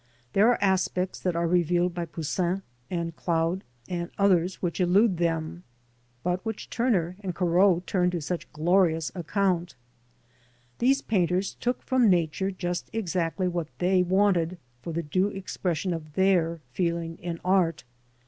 There 0.33 0.47
are 0.47 0.57
aspects 0.63 1.19
that 1.19 1.35
are 1.35 1.45
revealed 1.47 1.93
by 1.93 2.05
Poussin 2.05 2.63
and 2.89 3.15
Claude, 3.15 3.63
and 3.87 4.09
others 4.17 4.55
which 4.59 4.81
elude 4.81 5.17
them, 5.17 5.63
but 6.23 6.43
which 6.43 6.71
Turner 6.71 7.17
and 7.19 7.35
Corot 7.35 7.85
turned 7.85 8.13
to 8.13 8.19
such 8.21 8.51
glorious 8.51 9.11
account. 9.13 9.75
These 10.79 11.03
painters 11.03 11.53
took 11.53 11.83
from 11.83 12.09
Nature 12.09 12.49
just 12.49 12.89
exactly 12.91 13.47
what 13.47 13.67
they 13.77 14.01
wanted 14.01 14.57
for 14.81 14.91
the 14.91 15.03
due 15.03 15.27
expression 15.27 15.93
of 15.93 16.13
their 16.13 16.61
feeling 16.71 17.19
in 17.19 17.39
art. 17.45 17.83